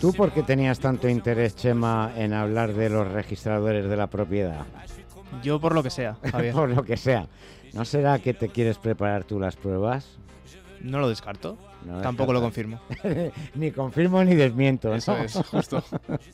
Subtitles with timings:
[0.00, 4.66] ¿Tú por qué tenías tanto interés, Chema, en hablar de los registradores de la propiedad?
[5.42, 6.52] Yo por lo que sea, Javier.
[6.54, 7.28] por lo que sea.
[7.72, 10.18] ¿No será que te quieres preparar tú las pruebas?
[10.80, 11.58] No lo descarto.
[12.02, 12.80] Tampoco lo confirmo.
[13.54, 14.94] ni confirmo ni desmiento.
[14.94, 15.82] Eso es, justo.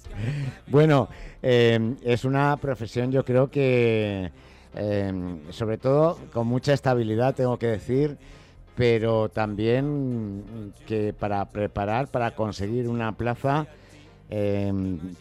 [0.66, 1.08] bueno,
[1.42, 4.30] eh, es una profesión yo creo que,
[4.74, 8.16] eh, sobre todo, con mucha estabilidad, tengo que decir,
[8.76, 13.66] pero también que para preparar, para conseguir una plaza,
[14.30, 14.72] eh,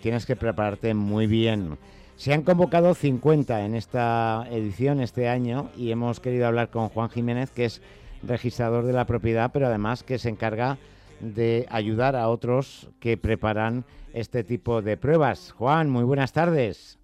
[0.02, 1.78] tienes que prepararte muy bien.
[2.16, 7.10] Se han convocado 50 en esta edición este año y hemos querido hablar con Juan
[7.10, 7.82] Jiménez, que es
[8.22, 10.78] registrador de la propiedad, pero además que se encarga
[11.20, 15.52] de ayudar a otros que preparan este tipo de pruebas.
[15.52, 17.00] Juan, muy buenas tardes.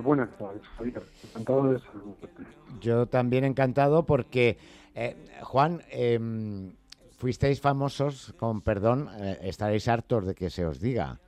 [0.00, 1.02] Buenas tardes, Javier.
[1.30, 2.42] Encantado de saludarte.
[2.80, 4.58] Yo también encantado porque,
[4.98, 6.72] eh, Juan, em,
[7.16, 11.20] fuisteis famosos, con perdón, eh, estaréis hartos de que se os diga,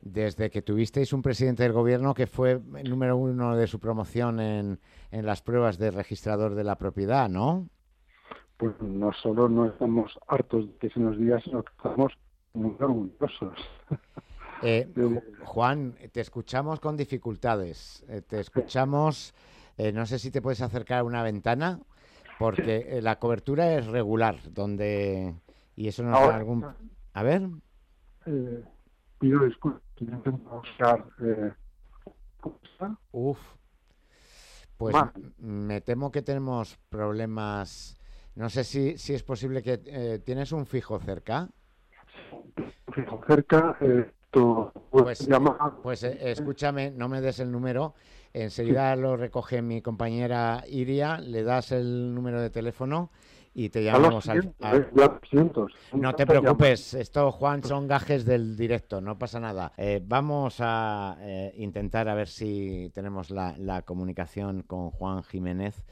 [0.00, 4.40] desde que tuvisteis un presidente del gobierno que fue el número uno de su promoción
[4.40, 7.68] en, en las pruebas de registrador de la propiedad, ¿no?
[8.60, 12.12] pues no solo no estamos hartos de que se nos diga, sino que estamos
[12.54, 13.58] muy orgullosos.
[14.62, 14.86] Eh,
[15.44, 18.04] Juan, te escuchamos con dificultades.
[18.10, 19.32] Eh, te escuchamos,
[19.78, 21.80] eh, no sé si te puedes acercar a una ventana,
[22.40, 25.34] porque la cobertura es regular, donde
[25.76, 26.66] y eso nos da algún.
[27.12, 27.48] A ver.
[29.20, 29.82] pido disculpas,
[30.50, 31.04] buscar.
[33.12, 33.38] Uf.
[34.76, 34.96] Pues
[35.38, 38.00] me temo que tenemos problemas
[38.34, 41.48] no sé si, si es posible que eh, tienes un fijo cerca.
[42.92, 44.10] Fijo cerca, eh,
[44.90, 45.28] pues,
[45.82, 47.94] pues eh, escúchame, no me des el número.
[48.32, 53.10] Enseguida lo recoge mi compañera Iria, le das el número de teléfono
[53.54, 54.54] y te llamamos al...
[55.92, 59.72] No te preocupes, esto, Juan, son gajes del directo, no pasa nada.
[60.02, 61.16] vamos a
[61.56, 65.84] intentar a ver si tenemos la, la comunicación con Juan Jiménez.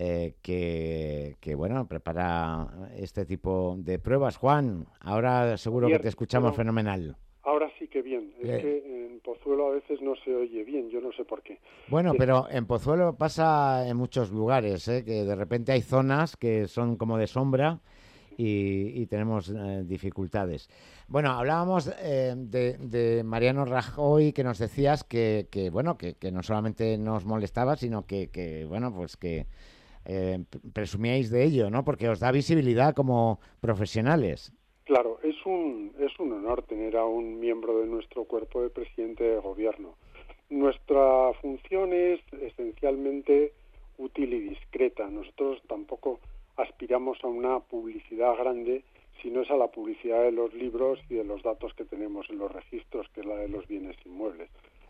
[0.00, 4.36] Eh, que, bueno, prepara este tipo de pruebas.
[4.36, 7.16] Juan, ahora seguro que te escuchamos fenomenal.
[7.88, 8.32] Sí que bien.
[8.40, 8.58] Es eh.
[8.60, 11.58] que en Pozuelo a veces no se oye bien, yo no sé por qué.
[11.88, 15.04] Bueno, pero en Pozuelo pasa en muchos lugares, ¿eh?
[15.04, 17.80] que de repente hay zonas que son como de sombra
[18.36, 19.52] y, tenemos
[19.88, 20.70] dificultades.
[21.08, 27.76] Bueno, hablábamos de, Mariano Rajoy, que nos decías que, bueno, que, no solamente nos molestaba,
[27.76, 29.46] sino que, que bueno, pues que
[30.04, 31.84] eh, presumíais de ello, ¿no?
[31.84, 34.52] Porque os da visibilidad como profesionales.
[34.88, 39.22] Claro, es un, es un honor tener a un miembro de nuestro cuerpo de presidente
[39.22, 39.96] de gobierno.
[40.48, 43.52] Nuestra función es esencialmente
[43.98, 45.06] útil y discreta.
[45.10, 46.20] Nosotros tampoco
[46.56, 48.82] aspiramos a una publicidad grande,
[49.20, 52.38] sino es a la publicidad de los libros y de los datos que tenemos en
[52.38, 54.48] los registros, que es la de los bienes inmuebles.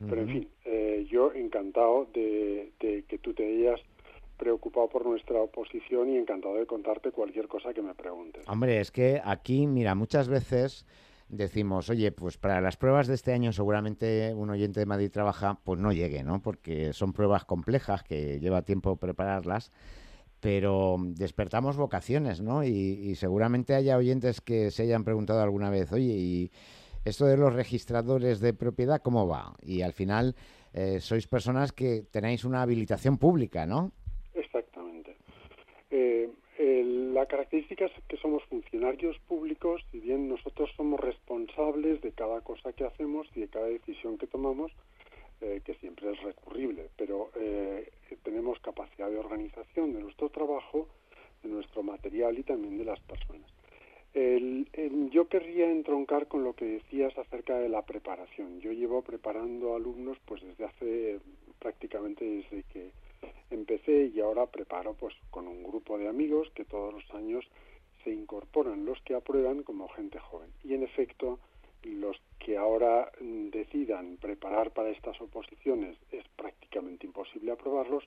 [0.09, 3.81] Pero en fin, eh, yo encantado de, de que tú te hayas
[4.49, 8.49] preocupado por nuestra oposición y encantado de contarte cualquier cosa que me preguntes.
[8.49, 10.87] Hombre, es que aquí, mira, muchas veces
[11.29, 15.61] decimos, oye, pues para las pruebas de este año seguramente un oyente de Madrid trabaja,
[15.65, 16.41] pues no llegue, ¿no?
[16.41, 19.71] Porque son pruebas complejas que lleva tiempo prepararlas,
[20.41, 22.65] pero despertamos vocaciones, ¿no?
[22.65, 26.51] Y, seguramente haya oyentes que se hayan preguntado alguna vez, oye, ¿y
[27.05, 29.57] esto de los registradores de propiedad cómo va?
[29.61, 30.37] Y al final
[30.73, 33.93] eh, sois personas que tenéis una habilitación pública, ¿no?
[35.91, 36.31] Eh,
[37.15, 42.73] la característica es que somos funcionarios públicos, y bien nosotros somos responsables de cada cosa
[42.73, 44.73] que hacemos y de cada decisión que tomamos,
[45.41, 47.91] eh, que siempre es recurrible, pero eh,
[48.25, 50.89] tenemos capacidad de organización de nuestro trabajo,
[51.43, 53.49] de nuestro material y también de las personas.
[55.13, 58.61] yo querría entroncar con lo que decías acerca de la preparación.
[58.61, 61.21] Yo llevo preparando alumnos pues desde hace
[61.59, 62.63] prácticamente desde
[64.29, 67.45] ahora preparo pues con un grupo de amigos que todos los años
[68.05, 70.51] se incorporan los que aprueban como gente joven.
[70.63, 71.39] Y en efecto,
[71.83, 78.05] los que ahora mm, decidan preparar para estas oposiciones es prácticamente imposible aprobarlos,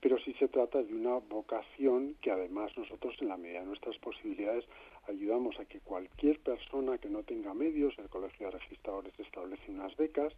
[0.00, 3.96] pero sí se trata de una vocación que además nosotros en la medida de nuestras
[3.98, 4.64] posibilidades
[5.08, 9.96] ayudamos a que cualquier persona que no tenga medios, el Colegio de Registradores establece unas
[9.96, 10.32] becas,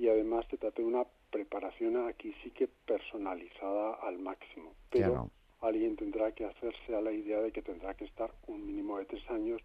[0.00, 4.72] y además se trata de una preparación aquí sí que personalizada al máximo.
[4.90, 5.30] Pero
[5.60, 9.04] alguien tendrá que hacerse a la idea de que tendrá que estar un mínimo de
[9.04, 9.60] tres años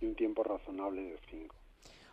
[0.00, 1.54] y un tiempo razonable de cinco.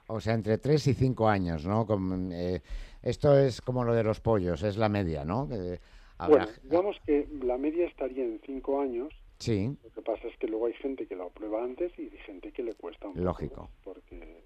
[0.05, 1.87] O sea, entre tres y cinco años, ¿no?
[2.31, 2.61] Eh,
[3.01, 5.47] esto es como lo de los pollos, es la media, ¿no?
[5.47, 9.11] Bueno, digamos que la media estaría en cinco años.
[9.39, 9.75] Sí.
[9.83, 12.51] Lo que pasa es que luego hay gente que la aprueba antes y hay gente
[12.51, 13.67] que le cuesta un Lógico.
[13.83, 14.43] porque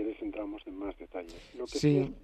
[0.00, 1.34] entonces entramos en más detalles.
[1.66, 2.14] sí,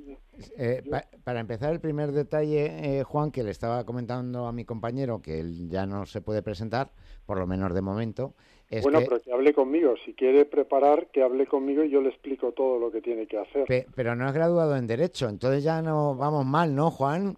[0.56, 0.82] eh,
[1.24, 5.40] para empezar el primer detalle, eh, Juan, que le estaba comentando a mi compañero que
[5.40, 6.90] él ya no se puede presentar,
[7.26, 8.34] por lo menos de momento.
[8.68, 9.94] Es bueno, pero que hable conmigo.
[10.04, 13.38] Si quiere preparar, que hable conmigo y yo le explico todo lo que tiene que
[13.38, 13.66] hacer.
[13.94, 17.36] pero no es graduado en Derecho, entonces ya no vamos mal, ¿no, Juan?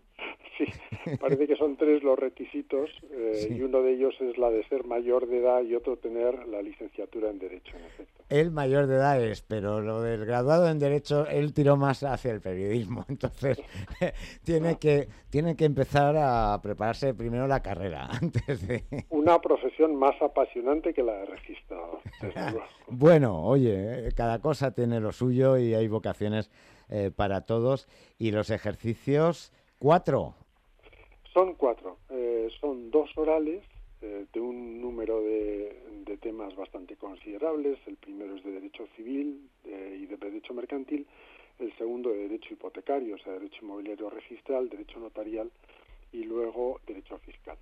[1.20, 4.84] Parece que son tres los requisitos eh, y uno de ellos es la de ser
[4.84, 8.22] mayor de edad y otro tener la licenciatura en Derecho, en efecto.
[8.28, 12.32] Él mayor de edad es, pero lo del graduado en Derecho, él tiró más hacia
[12.32, 13.04] el periodismo.
[13.08, 13.60] Entonces,
[14.44, 18.84] tiene, que, tiene que empezar a prepararse primero la carrera antes de...
[19.10, 22.00] Una profesión más apasionante que la de registrador.
[22.88, 26.50] bueno, oye, cada cosa tiene lo suyo y hay vocaciones
[26.88, 27.88] eh, para todos.
[28.18, 30.34] Y los ejercicios, cuatro.
[31.34, 31.98] Son cuatro.
[32.10, 33.64] Eh, son dos orales
[34.00, 35.82] eh, de un número de,
[36.22, 37.76] temas bastante considerables.
[37.86, 41.06] El primero es de derecho civil eh, y de derecho mercantil.
[41.58, 45.50] El segundo de derecho hipotecario, o sea, derecho inmobiliario registral, derecho notarial
[46.12, 47.58] y luego derecho fiscal.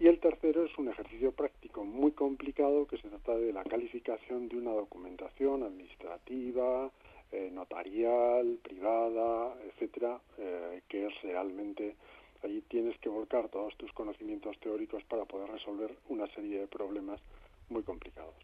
[0.00, 4.48] Y el tercero es un ejercicio práctico muy complicado que se trata de la calificación
[4.48, 6.90] de una documentación administrativa,
[7.52, 10.20] notarial, privada, etcétera,
[10.88, 11.94] que es realmente
[12.42, 17.20] Allí tienes que volcar todos tus conocimientos teóricos para poder resolver una serie de problemas
[17.68, 18.34] muy complicados.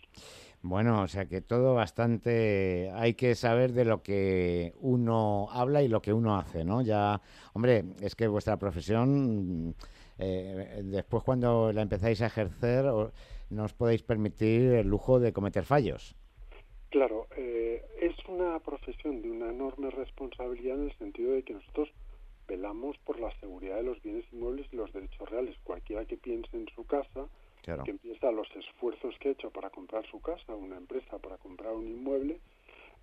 [0.62, 5.88] Bueno, o sea que todo bastante hay que saber de lo que uno habla y
[5.88, 6.82] lo que uno hace, ¿no?
[6.82, 7.20] Ya,
[7.52, 9.76] hombre, es que vuestra profesión,
[10.18, 12.84] eh, después cuando la empezáis a ejercer,
[13.50, 16.16] no os podéis permitir el lujo de cometer fallos.
[16.90, 21.90] Claro, eh, es una profesión de una enorme responsabilidad en el sentido de que nosotros
[22.48, 25.56] velamos por la seguridad de los bienes inmuebles y los derechos reales.
[25.62, 27.28] Cualquiera que piense en su casa,
[27.62, 31.74] que empieza los esfuerzos que ha hecho para comprar su casa, una empresa para comprar
[31.74, 32.40] un inmueble,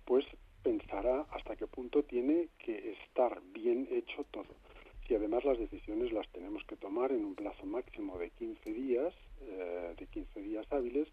[0.04, 0.24] pues
[0.62, 4.52] pensará hasta qué punto tiene que estar bien hecho todo.
[5.06, 9.14] Si además las decisiones las tenemos que tomar en un plazo máximo de 15 días,
[9.42, 11.06] eh, de 15 días hábiles,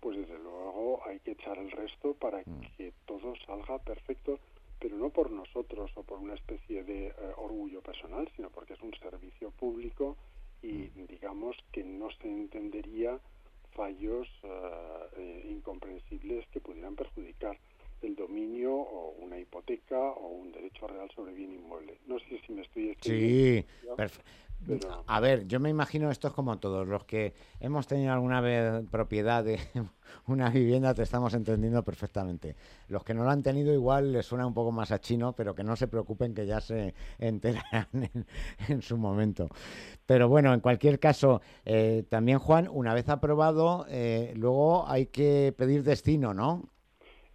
[0.00, 2.60] pues desde luego hay que echar el resto para mm.
[2.76, 4.40] que todo salga perfecto
[4.78, 8.82] pero no por nosotros o por una especie de eh, orgullo personal, sino porque es
[8.82, 10.16] un servicio público
[10.62, 11.06] y mm.
[11.08, 13.18] digamos que no se entendería
[13.72, 14.48] fallos eh,
[15.16, 17.58] eh, incomprensibles que pudieran perjudicar
[18.02, 21.98] el dominio o una hipoteca o un derecho real sobre bien inmueble.
[22.06, 22.96] No sé si me estoy.
[23.00, 23.64] Sí,
[23.96, 24.30] perfecto.
[25.06, 28.84] A ver, yo me imagino esto es como todos los que hemos tenido alguna vez
[28.90, 29.58] propiedad de
[30.26, 32.56] una vivienda, te estamos entendiendo perfectamente.
[32.88, 35.54] Los que no lo han tenido igual les suena un poco más a chino, pero
[35.54, 37.86] que no se preocupen que ya se enterarán
[38.68, 39.48] en, su momento.
[40.06, 45.54] Pero bueno, en cualquier caso, eh, también Juan, una vez aprobado, eh, luego hay que
[45.56, 46.68] pedir destino, ¿no?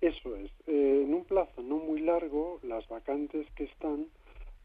[0.02, 0.52] Eso es.
[0.68, 4.08] Eh, en un plazo no muy largo, las vacantes que están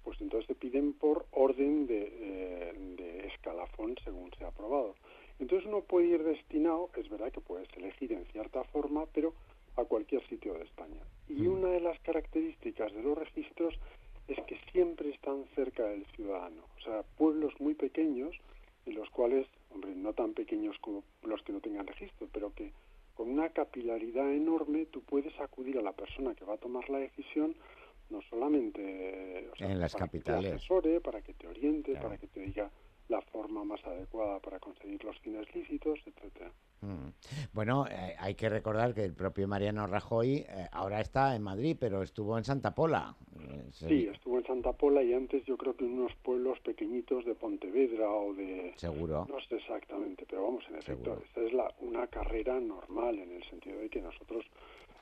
[0.07, 4.95] pues entonces se piden por orden eh, de, escalafón según se ha aprobado.
[5.41, 9.35] Entonces uno puede ir destinado, es verdad que puedes elegir en cierta forma, pero
[9.77, 11.03] a cualquier sitio de España.
[11.29, 11.53] Y mm.
[11.53, 13.75] una de las características de los registros
[14.29, 16.63] es que siempre están cerca del ciudadano.
[16.79, 18.37] O sea, pueblos muy pequeños,
[18.87, 22.71] en los cuales, hombre, no tan pequeños como los que no tengan registro, pero que
[23.17, 26.99] con una capilaridad enorme tú puedes acudir a la persona que va a tomar la
[26.99, 27.57] decisión
[28.11, 30.45] no solamente en las para capitales.
[30.45, 32.71] Que te asesore, para que te oriente, para que te diga
[33.09, 36.51] la forma más adecuada para conseguir los fines lícitos, etcétera.
[36.81, 37.09] Mm.
[37.53, 41.77] Bueno, eh, hay que recordar que el propio Mariano Rajoy eh, ahora está en Madrid,
[41.79, 43.15] pero estuvo en Santa Pola.
[43.41, 47.25] Eh, sí, estuvo en Santa Pola y antes yo creo que en unos pueblos pequeñitos
[47.25, 48.75] de Pontevedra o de...
[48.77, 49.27] Seguro.
[49.29, 53.45] No sé exactamente, pero vamos, en efecto, esta es la, una carrera normal en el
[53.45, 54.45] sentido de que nosotros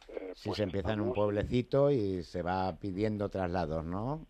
[0.09, 4.27] eh, si pues se empieza en un pueblecito y se va pidiendo traslados, ¿no?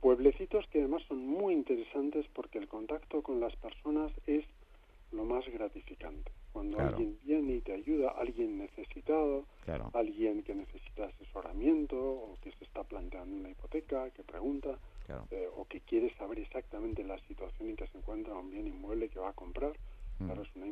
[0.00, 4.44] Pueblecitos que además son muy interesantes porque el contacto con las personas es
[5.12, 6.30] lo más gratificante.
[6.52, 9.44] Cuando alguien viene y te ayuda, alguien necesitado,
[9.92, 14.78] alguien que necesita asesoramiento o que se está planteando una hipoteca, que pregunta,
[15.30, 19.08] eh, o que quiere saber exactamente la situación en que se encuentra un bien inmueble
[19.08, 19.72] que va a comprar,
[20.18, 20.44] claro, mm.
[20.44, 20.66] es una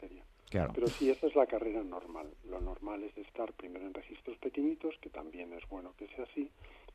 [0.00, 0.24] seria.
[0.50, 2.26] Pero sí, esa es la carrera normal.
[2.44, 6.50] Lo normal es estar primero en registros pequeñitos, que también es bueno que sea así,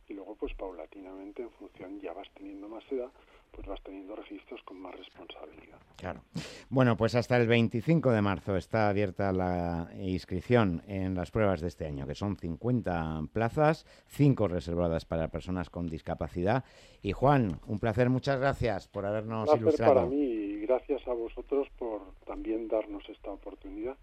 [0.08, 3.10] y luego pues paulatinamente en función ya vas teniendo más edad,
[3.52, 5.80] pues vas teniendo registros con más responsabilidad.
[5.96, 6.22] Claro.
[6.70, 11.70] Bueno, pues hasta el 25 de marzo está abierta la inscripción en las pruebas de
[11.70, 16.64] este año, que son 50 plazas, 5 reservadas para personas con discapacidad.
[17.02, 19.94] Y Juan, un placer, muchas gracias por habernos un placer ilustrado.
[19.96, 20.37] para mí y
[20.68, 23.96] gracias a vosotros por también darnos esta oportunidad.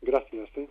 [0.00, 0.48] Gracias.
[0.56, 0.68] ¿eh?